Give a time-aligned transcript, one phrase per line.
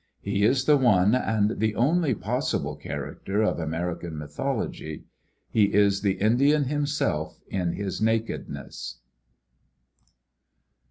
[0.19, 5.03] He is the one and the only possible character of American mythology;
[5.47, 8.97] he is the Indian him self in his nakedness.